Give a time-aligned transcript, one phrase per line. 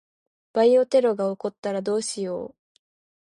[0.53, 2.55] バイオテロが起こったらどうしよう。